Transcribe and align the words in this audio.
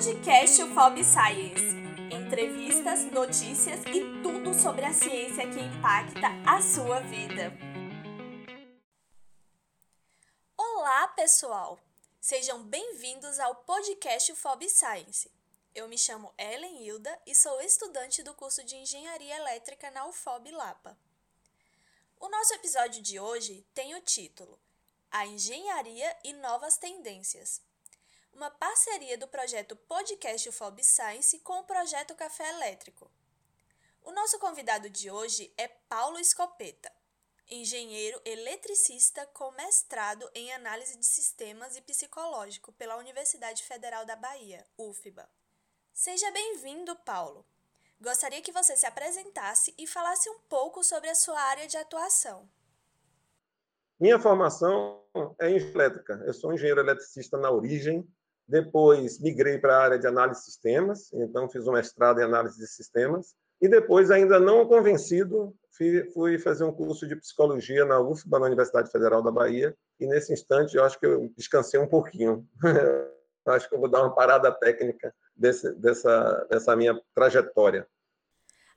Podcast 0.00 0.62
UFOB 0.62 1.04
Science. 1.04 1.76
Entrevistas, 2.10 3.04
notícias 3.12 3.80
e 3.84 4.22
tudo 4.22 4.54
sobre 4.54 4.82
a 4.86 4.94
ciência 4.94 5.46
que 5.46 5.60
impacta 5.60 6.28
a 6.46 6.62
sua 6.62 7.00
vida. 7.00 7.52
Olá, 10.56 11.08
pessoal! 11.08 11.78
Sejam 12.18 12.62
bem-vindos 12.62 13.38
ao 13.38 13.54
podcast 13.56 14.32
UFOB 14.32 14.70
Science. 14.70 15.30
Eu 15.74 15.86
me 15.86 15.98
chamo 15.98 16.32
Ellen 16.38 16.82
Hilda 16.82 17.20
e 17.26 17.34
sou 17.34 17.60
estudante 17.60 18.22
do 18.22 18.32
curso 18.32 18.64
de 18.64 18.76
Engenharia 18.76 19.36
Elétrica 19.36 19.90
na 19.90 20.06
UFOB 20.06 20.50
Lapa. 20.50 20.96
O 22.18 22.30
nosso 22.30 22.54
episódio 22.54 23.02
de 23.02 23.20
hoje 23.20 23.66
tem 23.74 23.94
o 23.94 24.00
título 24.00 24.58
A 25.10 25.26
Engenharia 25.26 26.16
e 26.24 26.32
Novas 26.32 26.78
Tendências 26.78 27.60
uma 28.32 28.50
parceria 28.50 29.18
do 29.18 29.28
projeto 29.28 29.76
Podcast 29.76 30.48
UFOB 30.48 30.82
Science 30.82 31.38
com 31.40 31.60
o 31.60 31.64
projeto 31.64 32.14
Café 32.14 32.48
Elétrico. 32.50 33.10
O 34.02 34.12
nosso 34.12 34.38
convidado 34.38 34.88
de 34.88 35.10
hoje 35.10 35.52
é 35.56 35.68
Paulo 35.68 36.18
Escopeta, 36.18 36.90
engenheiro 37.50 38.20
eletricista 38.24 39.26
com 39.26 39.50
mestrado 39.52 40.28
em 40.34 40.52
análise 40.52 40.96
de 40.96 41.04
sistemas 41.04 41.76
e 41.76 41.82
psicológico 41.82 42.72
pela 42.72 42.96
Universidade 42.96 43.62
Federal 43.64 44.06
da 44.06 44.16
Bahia, 44.16 44.66
UFBA. 44.78 45.28
Seja 45.92 46.30
bem-vindo, 46.30 46.96
Paulo. 46.96 47.44
Gostaria 48.00 48.40
que 48.40 48.52
você 48.52 48.76
se 48.76 48.86
apresentasse 48.86 49.74
e 49.76 49.86
falasse 49.86 50.30
um 50.30 50.38
pouco 50.48 50.82
sobre 50.82 51.10
a 51.10 51.14
sua 51.14 51.38
área 51.38 51.66
de 51.66 51.76
atuação. 51.76 52.48
Minha 53.98 54.18
formação 54.18 55.04
é 55.38 55.50
em 55.50 55.56
elétrica. 55.56 56.14
Eu 56.24 56.32
sou 56.32 56.54
engenheiro 56.54 56.80
eletricista 56.80 57.36
na 57.36 57.50
origem, 57.50 58.08
depois 58.50 59.18
migrei 59.20 59.58
para 59.58 59.76
a 59.76 59.82
área 59.82 59.98
de 59.98 60.06
análise 60.06 60.40
de 60.40 60.46
sistemas, 60.46 61.12
então 61.12 61.48
fiz 61.48 61.66
um 61.66 61.72
mestrado 61.72 62.20
em 62.20 62.24
análise 62.24 62.58
de 62.58 62.66
sistemas, 62.66 63.34
e 63.60 63.68
depois, 63.68 64.10
ainda 64.10 64.40
não 64.40 64.66
convencido, 64.66 65.54
fui 66.12 66.38
fazer 66.38 66.64
um 66.64 66.72
curso 66.72 67.06
de 67.06 67.16
psicologia 67.16 67.84
na 67.84 68.00
UFBA, 68.00 68.38
na 68.38 68.46
Universidade 68.46 68.90
Federal 68.90 69.22
da 69.22 69.30
Bahia, 69.30 69.76
e 69.98 70.06
nesse 70.06 70.32
instante 70.32 70.76
eu 70.76 70.84
acho 70.84 70.98
que 70.98 71.06
eu 71.06 71.30
descansei 71.36 71.78
um 71.78 71.86
pouquinho. 71.86 72.46
acho 73.46 73.68
que 73.68 73.74
eu 73.74 73.80
vou 73.80 73.88
dar 73.88 74.02
uma 74.02 74.14
parada 74.14 74.50
técnica 74.52 75.14
desse, 75.34 75.72
dessa, 75.74 76.46
dessa 76.50 76.76
minha 76.76 77.00
trajetória. 77.14 77.86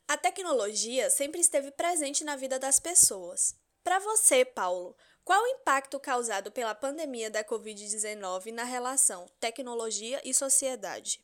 A 0.08 0.18
tecnologia 0.18 1.10
sempre 1.10 1.40
esteve 1.40 1.72
presente 1.72 2.24
na 2.24 2.36
vida 2.36 2.60
das 2.60 2.80
pessoas. 2.80 3.56
Para 3.84 4.00
você, 4.00 4.46
Paulo, 4.46 4.96
qual 5.24 5.44
o 5.44 5.48
impacto 5.48 6.00
causado 6.00 6.52
pela 6.52 6.74
pandemia 6.74 7.30
da 7.30 7.44
Covid-19 7.44 8.52
na 8.52 8.64
relação 8.64 9.26
tecnologia 9.40 10.22
e 10.24 10.34
sociedade? 10.34 11.24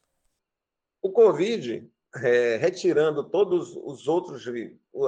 O 1.01 1.11
Covid, 1.11 1.89
é, 2.15 2.57
retirando 2.57 3.23
todos 3.23 3.75
os 3.75 4.07
outros, 4.07 4.45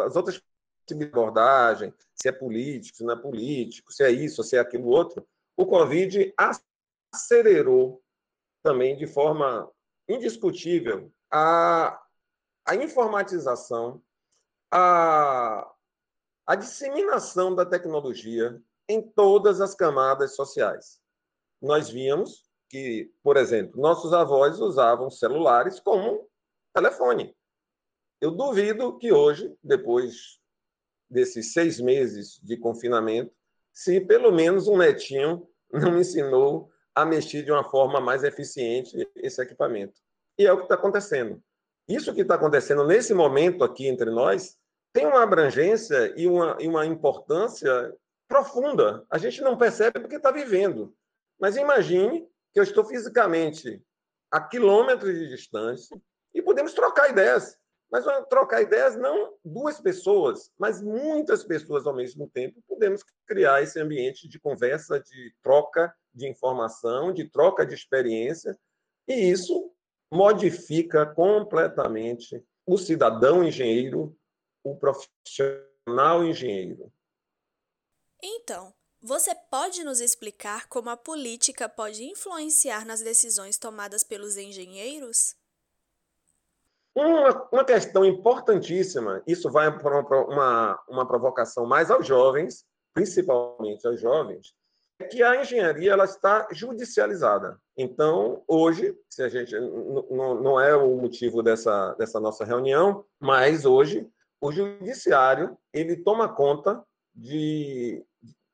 as 0.05 0.15
outras 0.15 0.41
de 0.87 1.05
abordagem, 1.05 1.93
se 2.13 2.27
é 2.27 2.31
político, 2.31 2.97
se 2.97 3.03
não 3.03 3.13
é 3.13 3.21
político, 3.21 3.91
se 3.91 4.03
é 4.03 4.11
isso, 4.11 4.43
se 4.43 4.57
é 4.57 4.59
aquilo 4.59 4.87
outro, 4.87 5.25
o 5.55 5.65
Covid 5.65 6.33
acelerou 7.13 8.01
também 8.63 8.95
de 8.97 9.07
forma 9.07 9.71
indiscutível 10.07 11.11
a, 11.29 12.01
a 12.65 12.75
informatização, 12.75 14.01
a, 14.71 15.71
a 16.45 16.55
disseminação 16.55 17.53
da 17.53 17.65
tecnologia 17.65 18.61
em 18.87 19.01
todas 19.01 19.61
as 19.61 19.73
camadas 19.73 20.35
sociais. 20.35 20.99
Nós 21.61 21.89
víamos 21.89 22.43
que, 22.69 23.11
por 23.21 23.37
exemplo, 23.37 23.79
nossos 23.79 24.13
avós 24.13 24.59
usavam 24.59 25.09
celulares 25.09 25.79
como 25.79 26.27
telefone. 26.73 27.35
Eu 28.19 28.31
duvido 28.31 28.97
que 28.97 29.11
hoje, 29.11 29.55
depois 29.63 30.39
desses 31.09 31.53
seis 31.53 31.79
meses 31.79 32.39
de 32.41 32.55
confinamento, 32.57 33.33
se 33.73 33.99
pelo 33.99 34.31
menos 34.31 34.67
um 34.67 34.77
netinho 34.77 35.47
não 35.71 35.97
ensinou 35.99 36.69
a 36.93 37.05
mexer 37.05 37.43
de 37.43 37.51
uma 37.51 37.63
forma 37.63 37.99
mais 37.99 38.23
eficiente 38.23 39.09
esse 39.15 39.41
equipamento. 39.41 39.99
E 40.37 40.45
é 40.45 40.51
o 40.51 40.57
que 40.57 40.63
está 40.63 40.75
acontecendo. 40.75 41.41
Isso 41.87 42.13
que 42.13 42.21
está 42.21 42.35
acontecendo 42.35 42.85
nesse 42.85 43.13
momento 43.13 43.63
aqui 43.63 43.87
entre 43.87 44.09
nós 44.09 44.57
tem 44.93 45.05
uma 45.05 45.23
abrangência 45.23 46.13
e 46.17 46.27
uma, 46.27 46.57
e 46.59 46.67
uma 46.67 46.85
importância 46.85 47.95
profunda. 48.27 49.05
A 49.09 49.17
gente 49.17 49.41
não 49.41 49.57
percebe 49.57 49.99
porque 49.99 50.15
está 50.15 50.31
vivendo. 50.31 50.95
Mas 51.39 51.55
imagine 51.55 52.27
que 52.53 52.59
eu 52.59 52.63
estou 52.63 52.85
fisicamente 52.85 53.81
a 54.29 54.39
quilômetros 54.39 55.17
de 55.17 55.27
distância 55.27 55.99
e 56.33 56.41
podemos 56.41 56.73
trocar 56.73 57.09
ideias. 57.09 57.57
Mas 57.91 58.05
trocar 58.29 58.61
ideias 58.61 58.95
não 58.95 59.33
duas 59.43 59.81
pessoas, 59.81 60.49
mas 60.57 60.81
muitas 60.81 61.43
pessoas 61.43 61.85
ao 61.85 61.93
mesmo 61.93 62.29
tempo. 62.29 62.61
Podemos 62.65 63.03
criar 63.27 63.61
esse 63.61 63.79
ambiente 63.81 64.29
de 64.29 64.39
conversa, 64.39 64.97
de 64.99 65.33
troca 65.43 65.93
de 66.13 66.27
informação, 66.27 67.11
de 67.13 67.29
troca 67.29 67.65
de 67.65 67.73
experiência, 67.73 68.57
e 69.07 69.13
isso 69.13 69.73
modifica 70.11 71.05
completamente 71.05 72.41
o 72.65 72.77
cidadão 72.77 73.43
engenheiro, 73.43 74.15
o 74.63 74.75
profissional 74.75 76.23
engenheiro. 76.23 76.91
Então, 78.23 78.73
você 79.01 79.33
pode 79.49 79.83
nos 79.83 79.99
explicar 79.99 80.67
como 80.67 80.89
a 80.89 80.97
política 80.97 81.67
pode 81.67 82.03
influenciar 82.03 82.85
nas 82.85 83.01
decisões 83.01 83.57
tomadas 83.57 84.03
pelos 84.03 84.37
engenheiros? 84.37 85.35
Uma, 86.93 87.49
uma 87.51 87.65
questão 87.65 88.05
importantíssima, 88.05 89.23
isso 89.25 89.49
vai 89.49 89.75
para 89.75 90.01
uma, 90.01 90.25
uma, 90.25 90.83
uma 90.87 91.07
provocação 91.07 91.65
mais 91.65 91.89
aos 91.89 92.05
jovens, 92.05 92.65
principalmente 92.93 93.87
aos 93.87 93.99
jovens, 93.99 94.53
é 94.99 95.05
que 95.05 95.23
a 95.23 95.41
engenharia 95.41 95.93
ela 95.93 96.05
está 96.05 96.47
judicializada. 96.51 97.59
Então, 97.75 98.43
hoje, 98.47 98.95
se 99.09 99.23
a 99.23 99.29
gente 99.29 99.57
não, 99.59 100.35
não 100.35 100.59
é 100.59 100.75
o 100.75 100.95
motivo 100.95 101.41
dessa, 101.41 101.93
dessa 101.95 102.19
nossa 102.19 102.45
reunião, 102.45 103.03
mas 103.19 103.65
hoje 103.65 104.07
o 104.41 104.51
judiciário 104.51 105.55
ele 105.71 105.95
toma 105.95 106.27
conta 106.27 106.83
de 107.13 108.03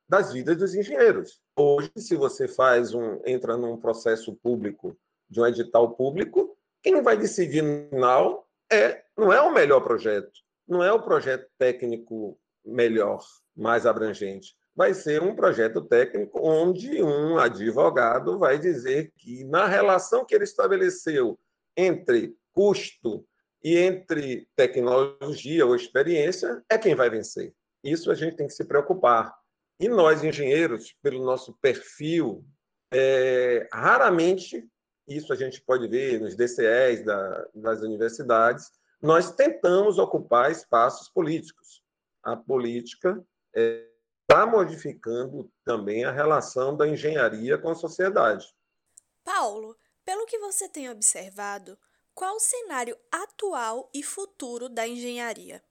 das 0.08 0.32
vidas 0.32 0.56
dos 0.56 0.74
engenheiros. 0.74 1.40
Hoje, 1.54 1.90
se 1.96 2.16
você 2.16 2.48
faz 2.48 2.94
um 2.94 3.20
entra 3.26 3.56
num 3.56 3.76
processo 3.76 4.34
público 4.36 4.96
de 5.28 5.40
um 5.40 5.46
edital 5.46 5.94
público, 5.94 6.56
quem 6.82 7.02
vai 7.02 7.16
decidir 7.16 7.62
no 7.62 7.90
final 7.90 8.48
é 8.70 9.02
não 9.16 9.32
é 9.32 9.40
o 9.40 9.52
melhor 9.52 9.80
projeto, 9.80 10.32
não 10.66 10.82
é 10.82 10.92
o 10.92 11.02
projeto 11.02 11.46
técnico 11.58 12.38
melhor, 12.64 13.22
mais 13.56 13.84
abrangente. 13.84 14.56
Vai 14.74 14.94
ser 14.94 15.22
um 15.22 15.34
projeto 15.34 15.82
técnico 15.82 16.40
onde 16.40 17.02
um 17.02 17.36
advogado 17.36 18.38
vai 18.38 18.58
dizer 18.58 19.12
que 19.16 19.44
na 19.44 19.66
relação 19.66 20.24
que 20.24 20.34
ele 20.34 20.44
estabeleceu 20.44 21.38
entre 21.76 22.34
custo 22.52 23.26
e 23.62 23.76
entre 23.76 24.48
tecnologia 24.54 25.66
ou 25.66 25.74
experiência 25.74 26.62
é 26.70 26.78
quem 26.78 26.94
vai 26.94 27.10
vencer. 27.10 27.54
Isso 27.82 28.10
a 28.10 28.14
gente 28.14 28.36
tem 28.36 28.46
que 28.46 28.54
se 28.54 28.64
preocupar. 28.64 29.34
E 29.80 29.88
nós, 29.88 30.24
engenheiros, 30.24 30.94
pelo 31.02 31.24
nosso 31.24 31.56
perfil, 31.60 32.44
é, 32.92 33.68
raramente, 33.72 34.66
isso 35.06 35.32
a 35.32 35.36
gente 35.36 35.60
pode 35.60 35.86
ver 35.88 36.20
nos 36.20 36.34
DCEs 36.34 37.04
da, 37.04 37.48
das 37.54 37.80
universidades, 37.82 38.70
nós 39.00 39.32
tentamos 39.32 39.98
ocupar 39.98 40.50
espaços 40.50 41.08
políticos. 41.08 41.82
A 42.22 42.36
política 42.36 43.24
está 43.54 44.42
é, 44.42 44.46
modificando 44.46 45.50
também 45.64 46.04
a 46.04 46.10
relação 46.10 46.76
da 46.76 46.88
engenharia 46.88 47.56
com 47.56 47.70
a 47.70 47.74
sociedade. 47.74 48.52
Paulo, 49.24 49.76
pelo 50.04 50.26
que 50.26 50.38
você 50.38 50.68
tem 50.68 50.90
observado, 50.90 51.78
qual 52.18 52.34
o 52.34 52.40
cenário 52.40 52.98
atual 53.12 53.88
e 53.94 54.02
futuro 54.02 54.68
da 54.68 54.88
engenharia? 54.88 55.62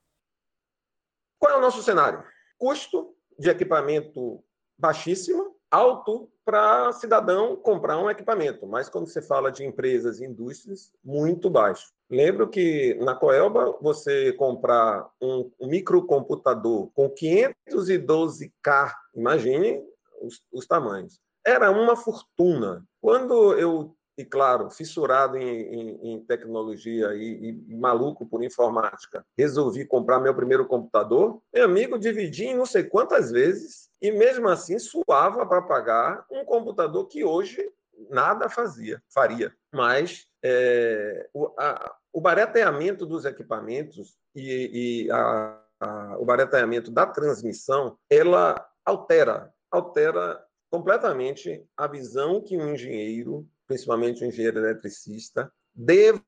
Qual 1.37 1.51
é 1.51 1.57
o 1.57 1.61
nosso 1.61 1.83
cenário? 1.83 2.23
Custo 2.57 3.13
de 3.37 3.49
equipamento 3.49 4.41
baixíssimo, 4.79 5.57
alto 5.69 6.31
para 6.45 6.93
cidadão 6.93 7.57
comprar 7.57 7.97
um 7.97 8.09
equipamento, 8.09 8.65
mas 8.65 8.87
quando 8.87 9.07
você 9.07 9.21
fala 9.21 9.51
de 9.51 9.65
empresas 9.65 10.21
e 10.21 10.25
indústrias, 10.25 10.93
muito 11.03 11.49
baixo. 11.49 11.91
Lembro 12.09 12.47
que 12.47 12.93
na 13.01 13.13
Coelba 13.13 13.77
você 13.81 14.31
comprar 14.31 15.05
um 15.21 15.51
microcomputador 15.59 16.89
com 16.93 17.09
512K, 17.09 18.93
imagine 19.13 19.83
os, 20.21 20.41
os 20.53 20.65
tamanhos, 20.65 21.19
era 21.45 21.69
uma 21.71 21.97
fortuna. 21.97 22.85
Quando 23.01 23.53
eu 23.59 23.96
e 24.17 24.25
claro, 24.25 24.69
fissurado 24.69 25.37
em, 25.37 25.45
em, 25.45 26.13
em 26.13 26.25
tecnologia 26.25 27.13
e, 27.13 27.49
e, 27.67 27.75
maluco 27.75 28.25
por 28.25 28.43
informática, 28.43 29.23
resolvi 29.37 29.85
comprar 29.85 30.19
meu 30.19 30.33
primeiro 30.33 30.65
computador. 30.65 31.39
Meu 31.53 31.65
amigo, 31.65 31.99
dividi 31.99 32.45
em 32.45 32.57
não 32.57 32.65
sei 32.65 32.83
quantas 32.83 33.29
vezes 33.31 33.89
e 34.01 34.11
mesmo 34.11 34.49
assim 34.49 34.79
suava 34.79 35.45
para 35.45 35.61
pagar 35.61 36.25
um 36.31 36.43
computador 36.43 37.07
que 37.07 37.23
hoje 37.23 37.71
nada 38.09 38.49
fazia, 38.49 39.01
faria. 39.13 39.53
Mas 39.71 40.27
é, 40.43 41.29
o, 41.33 41.53
a, 41.57 41.95
o 42.11 42.21
barateamento 42.21 43.05
dos 43.05 43.25
equipamentos 43.25 44.17
e, 44.35 45.05
e 45.05 45.11
a, 45.11 45.61
a, 45.79 46.17
o 46.17 46.25
barateamento 46.25 46.89
da 46.89 47.05
transmissão, 47.05 47.97
ela 48.09 48.67
altera, 48.83 49.53
altera 49.69 50.43
completamente 50.69 51.63
a 51.75 51.87
visão 51.87 52.41
que 52.41 52.57
um 52.57 52.73
engenheiro, 52.73 53.47
principalmente 53.67 54.23
um 54.23 54.27
engenheiro 54.27 54.59
eletricista, 54.59 55.51
deva 55.75 56.23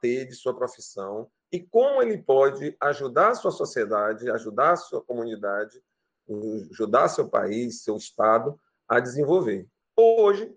ter 0.00 0.26
de 0.26 0.34
sua 0.34 0.54
profissão 0.54 1.30
e 1.50 1.60
como 1.60 2.02
ele 2.02 2.18
pode 2.18 2.76
ajudar 2.80 3.30
a 3.30 3.34
sua 3.34 3.50
sociedade, 3.50 4.30
ajudar 4.30 4.72
a 4.72 4.76
sua 4.76 5.02
comunidade, 5.02 5.82
ajudar 6.70 7.08
seu 7.08 7.28
país, 7.28 7.82
seu 7.82 7.96
estado 7.96 8.58
a 8.88 8.98
desenvolver. 8.98 9.66
Hoje, 9.96 10.54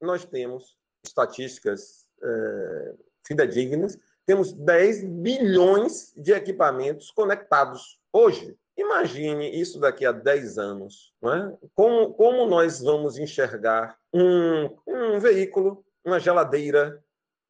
nós 0.00 0.24
temos 0.24 0.76
estatísticas 1.04 2.06
é, 2.22 2.94
fidedignas, 3.26 3.98
temos 4.24 4.52
10 4.52 5.04
bilhões 5.04 6.12
de 6.16 6.32
equipamentos 6.32 7.10
conectados 7.10 8.00
hoje. 8.12 8.56
Imagine 8.78 9.60
isso 9.60 9.80
daqui 9.80 10.06
a 10.06 10.12
10 10.12 10.56
anos. 10.56 11.12
Não 11.20 11.34
é? 11.34 11.58
como, 11.74 12.14
como 12.14 12.46
nós 12.46 12.80
vamos 12.80 13.18
enxergar 13.18 13.98
um, 14.14 14.78
um 14.86 15.18
veículo, 15.18 15.84
uma 16.04 16.20
geladeira, 16.20 17.02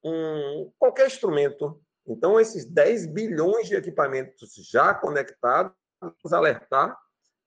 um, 0.03 0.73
qualquer 0.79 1.07
instrumento. 1.07 1.79
Então, 2.07 2.41
esses 2.41 2.65
10 2.65 3.09
bilhões 3.09 3.69
de 3.69 3.77
equipamentos 3.77 4.55
já 4.71 4.95
conectados, 4.95 5.75
nos 6.25 6.33
alertar 6.33 6.99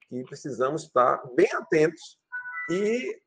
que 0.07 0.23
precisamos 0.25 0.83
estar 0.83 1.23
bem 1.33 1.51
atentos 1.53 2.19
e 2.69 3.19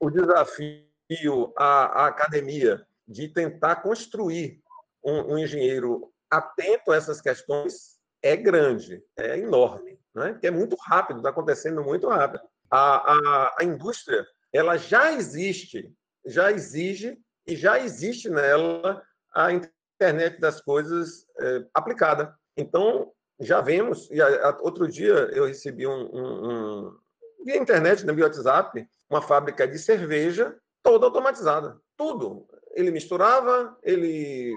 o 0.00 0.10
desafio 0.10 1.52
à, 1.56 2.02
à 2.02 2.06
academia 2.06 2.84
de 3.06 3.28
tentar 3.28 3.76
construir 3.76 4.60
um, 5.04 5.34
um 5.34 5.38
engenheiro 5.38 6.12
atento 6.28 6.90
a 6.90 6.96
essas 6.96 7.20
questões 7.20 7.93
é 8.24 8.34
grande, 8.36 9.04
é 9.18 9.38
enorme, 9.38 10.00
né? 10.14 10.32
porque 10.32 10.46
é 10.46 10.50
muito 10.50 10.74
rápido, 10.76 11.18
está 11.18 11.28
acontecendo 11.28 11.84
muito 11.84 12.08
rápido. 12.08 12.42
A, 12.70 13.12
a, 13.12 13.56
a 13.58 13.64
indústria 13.64 14.26
ela 14.50 14.78
já 14.78 15.12
existe, 15.12 15.92
já 16.24 16.50
exige 16.50 17.18
e 17.46 17.54
já 17.54 17.78
existe 17.78 18.30
nela 18.30 19.02
a 19.34 19.52
internet 19.52 20.40
das 20.40 20.62
coisas 20.62 21.26
é, 21.38 21.66
aplicada. 21.74 22.34
Então, 22.56 23.12
já 23.38 23.60
vemos, 23.60 24.10
e 24.10 24.22
a, 24.22 24.48
a, 24.48 24.58
outro 24.62 24.88
dia 24.88 25.12
eu 25.32 25.44
recebi 25.44 25.86
um, 25.86 25.92
um, 25.92 26.48
um 26.48 26.98
via 27.44 27.58
internet, 27.58 28.06
né, 28.06 28.12
via 28.14 28.24
WhatsApp, 28.24 28.88
uma 29.10 29.20
fábrica 29.20 29.68
de 29.68 29.78
cerveja 29.78 30.56
toda 30.82 31.04
automatizada. 31.04 31.78
Tudo. 31.94 32.46
Ele 32.72 32.90
misturava, 32.90 33.76
ele 33.82 34.54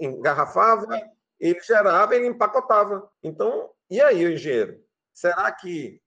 engarrafava, 0.00 0.88
ele 1.42 1.60
gerava, 1.60 2.14
ele 2.14 2.28
empacotava. 2.28 3.10
Então, 3.20 3.68
e 3.90 4.00
aí, 4.00 4.24
o 4.24 4.32
engenheiro? 4.32 4.80
Será 5.12 5.50
que, 5.50 6.00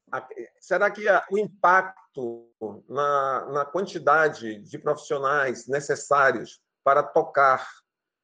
será 0.62 0.90
que 0.90 1.04
o 1.30 1.38
impacto 1.38 2.50
na, 2.88 3.46
na 3.48 3.66
quantidade 3.66 4.60
de 4.60 4.80
profissionais 4.80 5.68
necessários 5.68 6.62
para 6.84 7.04
tocar 7.04 7.70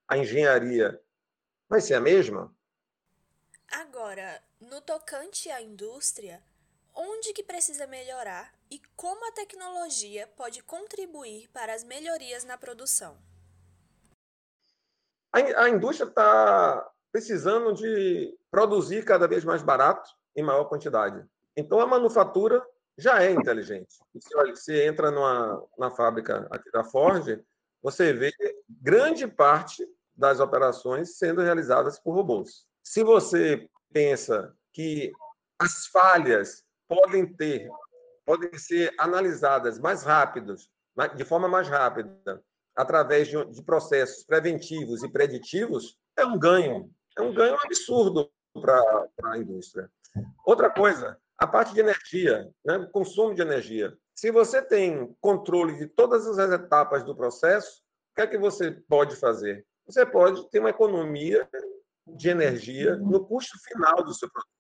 a 0.08 0.18
engenharia 0.18 1.00
vai 1.68 1.82
ser 1.82 1.96
a 1.96 2.00
mesma? 2.00 2.56
Agora, 3.70 4.42
no 4.60 4.80
tocante 4.80 5.52
à 5.52 5.62
indústria, 5.62 6.42
onde 6.96 7.34
que 7.34 7.44
precisa 7.44 7.86
melhorar 7.88 8.54
e 8.70 8.82
como 8.96 9.28
a 9.28 9.34
tecnologia 9.34 10.28
pode 10.38 10.64
contribuir 10.64 11.50
para 11.50 11.74
as 11.74 11.84
melhorias 11.84 12.46
na 12.46 12.58
produção? 12.58 13.18
A, 15.34 15.64
a 15.64 15.70
indústria 15.70 16.08
está 16.08 16.92
precisando 17.12 17.74
de 17.74 18.34
produzir 18.50 19.04
cada 19.04 19.28
vez 19.28 19.44
mais 19.44 19.62
barato 19.62 20.10
em 20.36 20.44
maior 20.44 20.66
quantidade. 20.66 21.24
Então, 21.56 21.80
a 21.80 21.86
manufatura 21.86 22.64
já 22.98 23.24
é 23.24 23.32
inteligente. 23.32 23.96
Se 24.20 24.34
você 24.36 24.86
entra 24.86 25.12
numa, 25.12 25.64
na 25.78 25.92
fábrica 25.92 26.48
aqui 26.52 26.72
da 26.72 26.84
Ford, 26.84 27.44
você 27.82 28.14
vê 28.14 28.32
grande 28.70 29.28
parte 29.28 29.86
das 30.16 30.40
operações 30.40 31.18
sendo 31.18 31.42
realizadas 31.42 32.00
por 32.00 32.14
robôs. 32.14 32.66
Se 32.84 33.04
você 33.04 33.68
pensa 33.92 34.54
que 34.72 35.12
as 35.60 35.88
falhas 35.88 36.64
podem 36.88 37.26
ter, 37.26 37.70
podem 38.26 38.58
ser 38.58 38.94
analisadas 38.98 39.80
mais 39.80 40.04
rápidos, 40.04 40.70
de 41.16 41.26
forma 41.26 41.48
mais 41.48 41.68
rápida, 41.68 42.44
através 42.76 43.28
de, 43.28 43.44
de 43.46 43.62
processos 43.64 44.24
preventivos 44.24 45.04
e 45.04 45.10
preditivos, 45.10 45.98
é 46.16 46.26
um 46.26 46.38
ganho 46.38 46.90
é 47.18 47.22
um 47.22 47.34
ganho 47.34 47.58
absurdo 47.64 48.30
para 48.54 49.08
a 49.24 49.38
indústria. 49.38 49.90
Outra 50.46 50.70
coisa, 50.70 51.18
a 51.38 51.48
parte 51.48 51.74
de 51.74 51.80
energia, 51.80 52.50
né? 52.66 52.88
consumo 52.92 53.34
de 53.34 53.42
energia. 53.42 53.98
Se 54.16 54.32
você 54.32 54.62
tem 54.62 55.16
controle 55.20 55.78
de 55.78 55.88
todas 55.88 56.28
as 56.28 56.52
etapas 56.52 57.04
do 57.04 57.16
processo, 57.16 57.82
o 58.12 58.16
que 58.16 58.22
é 58.22 58.28
que 58.28 58.38
você 58.38 58.72
pode 58.72 59.16
fazer? 59.16 59.66
Você 59.86 60.06
pode 60.06 60.50
ter 60.50 60.60
uma 60.60 60.70
economia 60.70 61.50
de 62.08 62.30
energia 62.30 62.96
no 62.98 63.26
custo 63.26 63.58
final 63.64 64.04
do 64.04 64.14
seu 64.14 64.30
produto. 64.30 64.52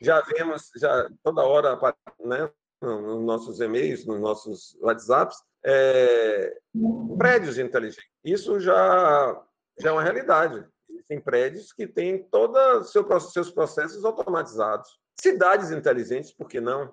Já 0.00 0.20
vemos, 0.20 0.70
já 0.76 1.10
toda 1.22 1.42
hora, 1.42 1.78
né, 2.20 2.50
nos 2.80 3.24
nossos 3.24 3.60
e-mails, 3.60 4.06
nos 4.06 4.20
nossos 4.20 4.78
WhatsApps, 4.80 5.42
é, 5.64 6.56
prédios 7.16 7.58
inteligentes. 7.58 8.08
Isso 8.24 8.60
já, 8.60 9.44
já 9.78 9.88
é 9.88 9.92
uma 9.92 10.02
realidade. 10.02 10.64
Existem 11.08 11.20
prédios 11.20 11.72
que 11.72 11.86
têm 11.86 12.22
todos 12.24 12.94
os 12.94 13.32
seus 13.32 13.50
processos 13.50 14.04
automatizados. 14.04 15.00
Cidades 15.18 15.70
inteligentes, 15.70 16.30
por 16.32 16.46
que 16.46 16.60
não? 16.60 16.92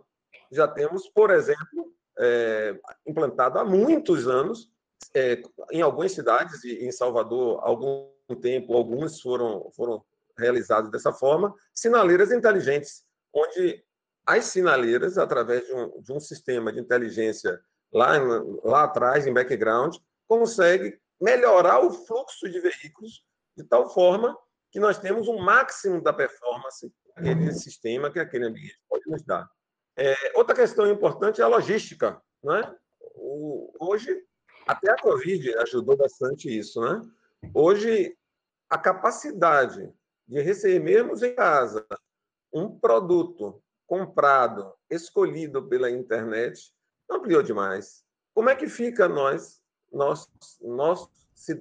Já 0.49 0.67
temos, 0.67 1.09
por 1.09 1.31
exemplo, 1.31 1.93
é, 2.17 2.79
implantado 3.05 3.59
há 3.59 3.65
muitos 3.65 4.25
anos, 4.25 4.71
é, 5.13 5.41
em 5.69 5.81
algumas 5.81 6.13
cidades, 6.13 6.63
e 6.63 6.85
em 6.85 6.91
Salvador, 6.93 7.59
algum 7.61 8.09
tempo, 8.41 8.73
algumas 8.73 9.19
foram, 9.19 9.69
foram 9.75 10.01
realizadas 10.37 10.89
dessa 10.89 11.11
forma, 11.11 11.53
sinaleiras 11.73 12.31
inteligentes, 12.31 13.03
onde 13.33 13.83
as 14.25 14.45
sinaleiras, 14.45 15.17
através 15.17 15.65
de 15.67 15.73
um, 15.73 16.01
de 16.01 16.13
um 16.13 16.19
sistema 16.21 16.71
de 16.71 16.79
inteligência 16.79 17.59
lá, 17.91 18.17
lá 18.63 18.83
atrás, 18.85 19.27
em 19.27 19.33
background, 19.33 19.97
consegue 20.25 20.97
melhorar 21.19 21.81
o 21.81 21.91
fluxo 21.91 22.49
de 22.49 22.59
veículos 22.61 23.25
de 23.55 23.63
tal 23.63 23.89
forma 23.93 24.37
que 24.71 24.79
nós 24.79 24.97
temos 24.99 25.27
um 25.27 25.37
máximo 25.37 26.01
da 26.01 26.11
performance 26.11 26.89
que 26.89 27.11
aquele 27.15 27.53
sistema, 27.53 28.11
que 28.11 28.19
aquele 28.19 28.45
ambiente 28.45 28.79
pode 28.89 29.03
nos 29.07 29.23
dar. 29.23 29.49
É, 29.97 30.13
outra 30.35 30.53
questão 30.53 30.89
importante 30.91 31.39
é 31.39 31.43
a 31.43 31.47
logística. 31.47 32.21
Né? 32.43 32.75
O, 33.15 33.73
hoje, 33.79 34.21
até 34.67 34.91
a 34.91 35.01
Covid 35.01 35.55
ajudou 35.59 35.95
bastante 35.95 36.49
isso. 36.49 36.81
Né? 36.81 37.01
Hoje, 37.53 38.17
a 38.69 38.77
capacidade 38.77 39.89
de 40.27 40.41
recebermos 40.41 41.23
em 41.23 41.33
casa 41.33 41.85
um 42.51 42.77
produto 42.77 43.61
comprado, 43.85 44.73
escolhido 44.89 45.67
pela 45.67 45.89
internet, 45.89 46.73
ampliou 47.09 47.43
demais. 47.43 48.03
Como 48.33 48.49
é 48.49 48.55
que 48.55 48.67
fica 48.67 49.07
nós, 49.07 49.61
nós, 49.91 50.27
nós, 50.61 51.07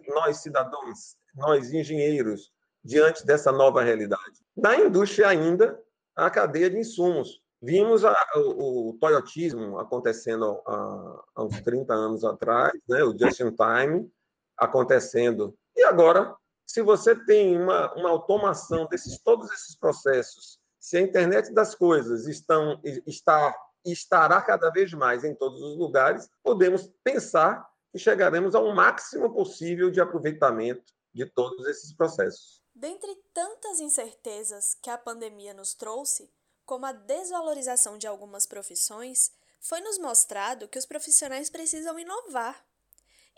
nós 0.08 0.38
cidadãos 0.38 1.16
nós 1.34 1.72
engenheiros, 1.72 2.52
diante 2.82 3.26
dessa 3.26 3.50
nova 3.50 3.82
realidade? 3.82 4.44
Na 4.56 4.76
indústria 4.76 5.28
ainda, 5.28 5.80
a 6.14 6.30
cadeia 6.30 6.70
de 6.70 6.78
insumos. 6.78 7.42
Vimos 7.60 8.04
a, 8.04 8.14
o, 8.36 8.90
o, 8.90 8.98
toyotismo 9.00 9.78
acontecendo 9.78 10.60
há, 10.66 11.24
uns 11.38 11.60
30 11.62 11.92
anos 11.94 12.24
atrás, 12.24 12.72
né? 12.88 13.02
o 13.02 13.16
just-in-time 13.16 14.10
acontecendo. 14.56 15.56
E 15.74 15.82
agora, 15.82 16.36
se 16.66 16.82
você 16.82 17.16
tem 17.24 17.58
uma, 17.58 17.92
uma 17.94 18.10
automação 18.10 18.86
desses 18.86 19.18
todos 19.18 19.50
esses 19.50 19.76
processos, 19.76 20.58
se 20.78 20.98
a 20.98 21.00
internet 21.00 21.52
das 21.52 21.74
coisas 21.74 22.26
estão, 22.26 22.78
está 23.06 23.54
estará 23.84 24.40
cada 24.40 24.70
vez 24.70 24.92
mais 24.94 25.24
em 25.24 25.34
todos 25.34 25.60
os 25.60 25.76
lugares, 25.76 26.28
podemos 26.42 26.90
pensar 27.02 27.66
que 27.94 27.98
chegaremos 28.00 28.56
ao 28.56 28.74
máximo 28.74 29.32
possível 29.32 29.88
de 29.88 30.00
aproveitamento 30.00 30.92
de 31.12 31.24
todos 31.26 31.64
esses 31.68 31.94
processos. 31.94 32.60
Dentre 32.74 33.14
tantas 33.32 33.78
incertezas 33.78 34.76
que 34.82 34.90
a 34.90 34.98
pandemia 34.98 35.54
nos 35.54 35.74
trouxe, 35.74 36.28
como 36.66 36.86
a 36.86 36.90
desvalorização 36.90 37.96
de 37.96 38.08
algumas 38.08 38.46
profissões, 38.46 39.30
foi 39.60 39.80
nos 39.80 39.96
mostrado 39.98 40.66
que 40.66 40.76
os 40.76 40.84
profissionais 40.84 41.48
precisam 41.48 41.96
inovar. 41.96 42.66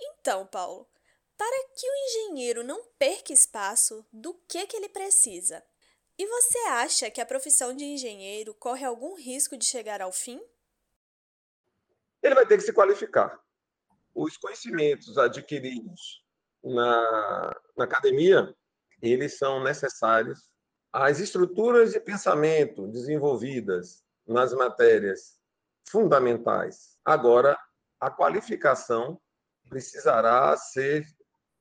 Então, 0.01 0.47
Paulo, 0.47 0.89
para 1.37 1.69
que 1.75 1.87
o 1.87 1.95
engenheiro 2.07 2.65
não 2.65 2.83
perca 2.99 3.35
espaço, 3.35 4.07
do 4.11 4.33
que, 4.49 4.67
que 4.67 4.75
ele 4.79 4.89
precisa? 4.89 5.63
E 6.19 6.27
você 6.27 6.59
acha 6.61 7.11
que 7.11 7.21
a 7.21 7.27
profissão 7.27 7.77
de 7.77 7.85
engenheiro 7.85 8.55
corre 8.55 8.87
algum 8.87 9.17
risco 9.17 9.55
de 9.55 9.67
chegar 9.67 10.01
ao 10.01 10.13
fim? 10.13 10.43
Ele 12.23 12.35
vai 12.35 12.47
ter 12.47 12.57
que 12.57 12.65
se 12.65 12.73
qualificar. 12.73 13.39
Os 14.17 14.39
conhecimentos 14.39 15.19
adquiridos 15.19 16.25
na, 16.65 17.55
na 17.77 17.85
academia, 17.85 18.53
eles 19.03 19.37
são 19.37 19.63
necessários. 19.63 20.49
As 20.91 21.21
estruturas 21.21 21.93
de 21.93 22.01
pensamento 22.01 22.89
desenvolvidas 22.89 24.03
nas 24.27 24.55
matérias 24.55 25.39
fundamentais. 25.87 26.97
Agora, 27.05 27.59
a 28.01 28.11
qualificação 28.11 29.21
precisará 29.69 30.57
ser 30.57 31.05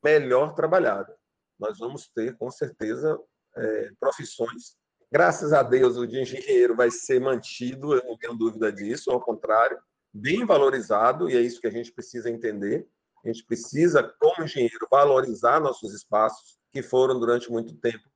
melhor 0.02 0.56
trabalhada. 0.56 1.14
Nós 1.60 1.78
vamos 1.78 2.08
ter, 2.08 2.38
com 2.38 2.50
certeza, 2.50 3.20
é, 3.58 3.92
profissões. 4.00 4.78
Graças 5.12 5.52
a 5.52 5.62
Deus, 5.62 5.98
o 5.98 6.08
de 6.08 6.22
engenheiro 6.22 6.76
vai 6.76 6.90
ser 6.90 7.20
mantido, 7.20 7.94
eu 7.94 8.04
não 8.06 8.18
tenho 8.18 8.36
dúvida 8.36 8.72
disso, 8.72 9.12
ao 9.12 9.22
contrário, 9.22 9.78
bem 10.16 10.46
valorizado, 10.46 11.30
e 11.30 11.36
é 11.36 11.42
isso 11.42 11.60
que 11.60 11.68
a 11.68 11.72
gente 11.72 11.92
precisa 11.92 12.30
entender. 12.30 12.88
A 13.24 13.28
gente 13.28 13.44
precisa, 13.44 14.02
como 14.20 14.46
engenheiro, 14.46 14.88
valorizar 14.90 15.60
nossos 15.60 15.94
espaços, 15.94 16.58
que 16.72 16.82
foram 16.82 17.20
durante 17.20 17.52
muito 17.52 17.76
tempo 17.76 18.10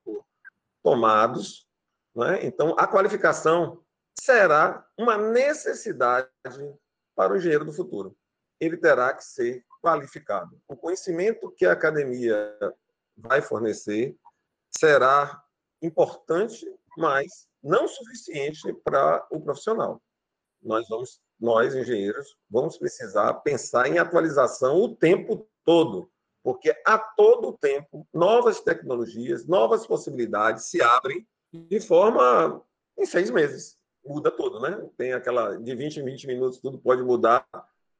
tomados. 0.82 1.68
Né? 2.16 2.46
Então, 2.46 2.76
a 2.78 2.88
qualificação 2.88 3.84
será 4.20 4.88
uma 4.98 5.18
necessidade 5.18 6.30
para 7.16 7.34
o 7.34 7.38
engenheiro 7.38 7.66
do 7.66 7.74
futuro. 7.74 8.16
Ele 8.60 8.78
terá 8.78 9.14
que 9.14 9.24
ser 9.24 9.66
qualificado. 9.82 10.62
O 10.68 10.76
conhecimento 10.76 11.52
que 11.52 11.66
a 11.66 11.74
academia 11.74 12.56
vai 13.18 13.42
fornecer 13.42 14.18
será 14.78 15.44
importante, 15.82 16.66
mas 16.98 17.48
não 17.62 17.88
suficiente 17.88 18.74
para 18.84 19.26
o 19.32 19.42
profissional. 19.42 20.02
Nós 20.62 20.88
vamos, 20.88 21.22
nós 21.40 21.74
engenheiros, 21.74 22.38
vamos 22.50 22.78
precisar 22.78 23.34
pensar 23.36 23.88
em 23.88 23.98
atualização 23.98 24.78
o 24.82 24.96
tempo 24.96 25.48
todo, 25.64 26.12
porque 26.44 26.76
a 26.86 26.98
todo 26.98 27.58
tempo 27.58 28.08
novas 28.14 28.60
tecnologias, 28.60 29.48
novas 29.48 29.88
possibilidades 29.88 30.66
se 30.66 30.82
abrem 30.82 31.28
de 31.54 31.80
forma 31.80 32.62
em 32.98 33.06
seis 33.06 33.30
meses. 33.30 33.78
Muda 34.06 34.32
tudo, 34.32 34.60
né? 34.60 34.90
Tem 34.98 35.14
aquela 35.14 35.56
de 35.56 35.76
20 35.76 35.98
em 35.98 36.06
20 36.06 36.28
minutos, 36.28 36.60
tudo 36.60 36.80
pode 36.80 37.04
mudar. 37.04 37.46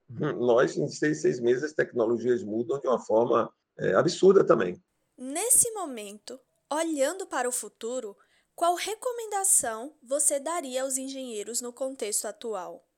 Nós, 0.10 0.76
em 0.76 0.88
seis, 0.88 1.22
seis 1.22 1.40
meses, 1.40 1.64
as 1.64 1.74
tecnologias 1.74 2.44
mudam 2.44 2.80
de 2.80 2.88
uma 2.88 3.00
forma 3.00 3.54
é, 3.78 3.94
absurda 3.94 4.44
também. 4.44 4.82
Nesse 5.18 5.72
momento, 5.72 6.40
olhando 6.72 7.28
para 7.28 7.48
o 7.48 7.52
futuro, 7.52 8.18
qual 8.56 8.76
recomendação 8.76 9.96
você 10.02 10.40
daria 10.40 10.84
aos 10.84 10.98
engenheiros 10.98 11.62
no 11.62 11.72
contexto 11.72 12.26
atual? 12.26 12.89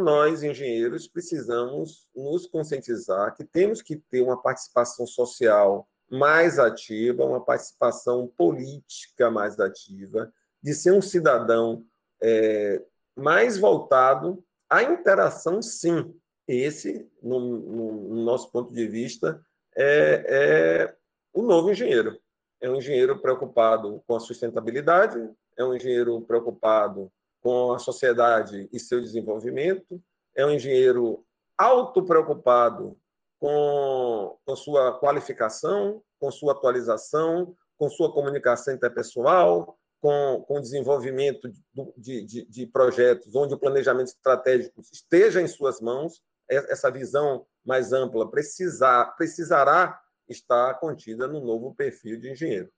Nós, 0.00 0.42
engenheiros, 0.42 1.06
precisamos 1.06 2.08
nos 2.14 2.46
conscientizar 2.46 3.34
que 3.34 3.44
temos 3.44 3.82
que 3.82 3.96
ter 3.96 4.22
uma 4.22 4.40
participação 4.40 5.06
social 5.06 5.88
mais 6.10 6.58
ativa, 6.58 7.24
uma 7.24 7.44
participação 7.44 8.26
política 8.36 9.30
mais 9.30 9.60
ativa, 9.60 10.32
de 10.62 10.74
ser 10.74 10.92
um 10.92 11.00
cidadão 11.00 11.84
é, 12.20 12.82
mais 13.16 13.58
voltado 13.58 14.42
à 14.68 14.82
interação, 14.82 15.62
sim. 15.62 16.14
Esse, 16.48 17.08
no, 17.22 17.38
no, 17.38 17.92
no 18.08 18.24
nosso 18.24 18.50
ponto 18.50 18.72
de 18.72 18.88
vista, 18.88 19.40
é, 19.76 20.24
é 20.26 20.96
o 21.32 21.42
novo 21.42 21.70
engenheiro. 21.70 22.18
É 22.60 22.68
um 22.68 22.76
engenheiro 22.76 23.20
preocupado 23.20 24.02
com 24.06 24.16
a 24.16 24.20
sustentabilidade, 24.20 25.30
é 25.56 25.64
um 25.64 25.74
engenheiro 25.74 26.20
preocupado 26.22 27.10
com 27.40 27.72
a 27.72 27.78
sociedade 27.78 28.68
e 28.72 28.78
seu 28.78 29.00
desenvolvimento, 29.00 30.02
é 30.36 30.44
um 30.44 30.50
engenheiro 30.50 31.24
autopreocupado 31.56 32.96
com, 33.38 34.38
com 34.44 34.56
sua 34.56 34.98
qualificação, 34.98 36.02
com 36.18 36.30
sua 36.30 36.52
atualização, 36.52 37.56
com 37.76 37.88
sua 37.88 38.12
comunicação 38.12 38.74
interpessoal, 38.74 39.78
com, 40.00 40.44
com 40.46 40.60
desenvolvimento 40.60 41.50
de, 41.96 42.22
de, 42.24 42.44
de 42.44 42.66
projetos 42.66 43.34
onde 43.34 43.54
o 43.54 43.58
planejamento 43.58 44.08
estratégico 44.08 44.80
esteja 44.92 45.40
em 45.40 45.46
suas 45.46 45.80
mãos, 45.80 46.22
essa 46.48 46.90
visão 46.90 47.46
mais 47.64 47.92
ampla 47.92 48.30
precisar, 48.30 49.14
precisará 49.16 50.00
estar 50.28 50.74
contida 50.74 51.26
no 51.26 51.40
novo 51.40 51.74
perfil 51.74 52.18
de 52.18 52.30
engenheiro. 52.30 52.70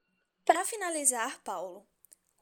Para 0.45 0.65
finalizar, 0.65 1.41
Paulo, 1.43 1.87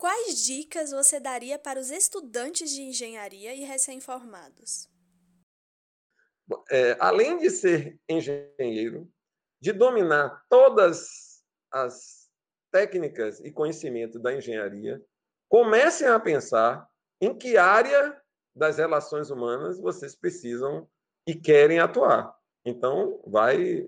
quais 0.00 0.42
dicas 0.46 0.92
você 0.92 1.20
daria 1.20 1.58
para 1.58 1.78
os 1.78 1.90
estudantes 1.90 2.70
de 2.70 2.80
engenharia 2.80 3.54
e 3.54 3.64
recém-formados? 3.64 4.88
É, 6.70 6.96
além 6.98 7.36
de 7.36 7.50
ser 7.50 8.00
engenheiro, 8.08 9.06
de 9.60 9.72
dominar 9.72 10.42
todas 10.48 11.44
as 11.70 12.30
técnicas 12.72 13.40
e 13.40 13.52
conhecimento 13.52 14.18
da 14.18 14.34
engenharia, 14.34 15.00
comecem 15.48 16.08
a 16.08 16.18
pensar 16.18 16.88
em 17.20 17.36
que 17.36 17.58
área 17.58 18.18
das 18.56 18.78
relações 18.78 19.30
humanas 19.30 19.78
vocês 19.78 20.16
precisam 20.16 20.88
e 21.26 21.34
querem 21.34 21.78
atuar. 21.78 22.34
Então, 22.64 23.22
vai, 23.26 23.86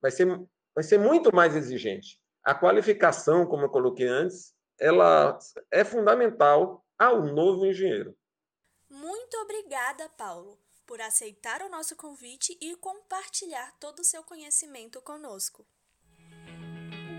vai, 0.00 0.10
ser, 0.10 0.26
vai 0.74 0.84
ser 0.84 0.98
muito 0.98 1.34
mais 1.34 1.56
exigente. 1.56 2.20
A 2.44 2.54
qualificação, 2.54 3.46
como 3.46 3.64
eu 3.64 3.70
coloquei 3.70 4.06
antes, 4.06 4.55
ela 4.78 5.38
é 5.70 5.84
fundamental 5.84 6.84
ao 6.98 7.22
novo 7.22 7.66
engenheiro. 7.66 8.16
Muito 8.88 9.36
obrigada, 9.38 10.08
Paulo, 10.10 10.58
por 10.86 11.00
aceitar 11.00 11.62
o 11.62 11.68
nosso 11.68 11.96
convite 11.96 12.56
e 12.60 12.76
compartilhar 12.76 13.72
todo 13.78 14.00
o 14.00 14.04
seu 14.04 14.22
conhecimento 14.22 15.00
conosco. 15.02 15.66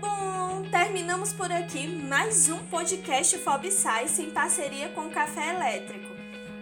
Bom, 0.00 0.70
terminamos 0.70 1.32
por 1.32 1.50
aqui 1.50 1.86
mais 1.86 2.48
um 2.48 2.68
podcast 2.68 3.36
Fob 3.38 3.66
em 3.66 4.30
parceria 4.30 4.92
com 4.94 5.08
o 5.08 5.12
Café 5.12 5.54
Elétrico. 5.54 6.08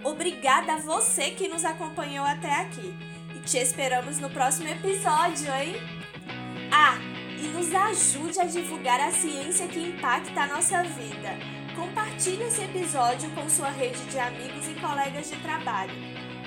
Obrigada 0.04 0.74
a 0.74 0.78
você 0.78 1.32
que 1.32 1.48
nos 1.48 1.64
acompanhou 1.64 2.24
até 2.24 2.62
aqui. 2.62 2.94
E 3.36 3.40
te 3.40 3.58
esperamos 3.58 4.18
no 4.18 4.30
próximo 4.30 4.68
episódio, 4.68 5.52
hein? 5.52 5.74
Ah, 6.72 7.15
e 7.38 7.48
nos 7.48 7.74
ajude 7.74 8.40
a 8.40 8.44
divulgar 8.44 9.00
a 9.00 9.10
ciência 9.10 9.66
que 9.68 9.78
impacta 9.78 10.42
a 10.42 10.46
nossa 10.46 10.82
vida. 10.82 11.36
Compartilhe 11.74 12.44
esse 12.44 12.62
episódio 12.62 13.30
com 13.30 13.48
sua 13.48 13.68
rede 13.70 14.02
de 14.06 14.18
amigos 14.18 14.68
e 14.68 14.74
colegas 14.74 15.30
de 15.30 15.36
trabalho. 15.36 15.94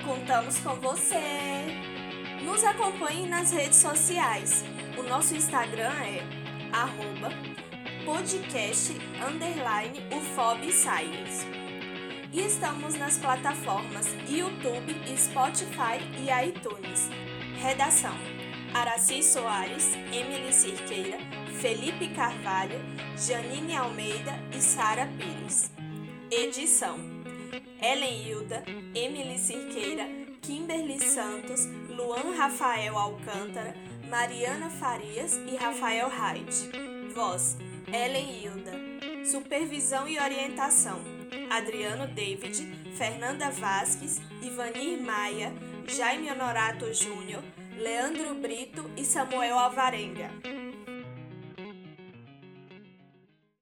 Contamos 0.04 0.58
com 0.58 0.74
você! 0.76 1.66
Nos 2.42 2.64
acompanhe 2.64 3.28
nas 3.28 3.52
redes 3.52 3.78
sociais. 3.78 4.64
O 4.98 5.02
nosso 5.02 5.36
Instagram 5.36 5.92
é 6.02 6.22
arroba 6.72 7.30
podcast 8.04 8.92
underline 9.24 9.98
UFOB 10.10 10.72
Science 10.72 11.46
e 12.32 12.40
estamos 12.40 12.94
nas 12.94 13.18
plataformas 13.18 14.06
YouTube, 14.28 14.94
Spotify 15.16 15.98
e 16.18 16.48
iTunes. 16.48 17.10
Redação: 17.60 18.14
Araci 18.72 19.20
Soares, 19.20 19.94
Emily 20.12 20.52
Cirqueira, 20.52 21.18
Felipe 21.60 22.06
Carvalho, 22.14 22.78
Janine 23.16 23.76
Almeida 23.76 24.38
e 24.56 24.60
Sara 24.60 25.08
Pires. 25.18 25.72
Edição: 26.30 26.96
Ellen 27.82 28.22
Hilda, 28.22 28.62
Emily 28.94 29.38
Cirqueira, 29.38 30.06
Kimberly 30.40 31.00
Santos, 31.00 31.66
Luan 31.88 32.36
Rafael 32.36 32.96
Alcântara, 32.96 33.74
Mariana 34.08 34.70
Farias 34.70 35.34
e 35.34 35.56
Rafael 35.56 36.08
Hyde. 36.08 36.70
Voz: 37.12 37.58
Ellen 37.92 38.40
Hilda. 38.40 38.72
Supervisão 39.24 40.06
e 40.08 40.16
orientação: 40.16 41.00
Adriano 41.50 42.06
David, 42.06 42.94
Fernanda 42.96 43.50
Vasques, 43.50 44.20
Ivanir 44.40 45.00
Maia, 45.00 45.52
Jaime 45.88 46.30
Honorato 46.30 46.92
Júnior, 46.94 47.42
Leandro 47.80 48.34
Brito 48.34 48.90
e 48.94 49.02
Samuel 49.04 49.56
Alvarenga. 49.56 50.30